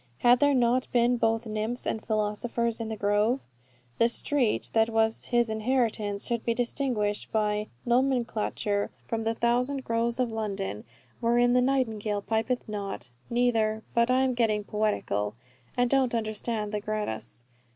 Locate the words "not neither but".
12.67-14.09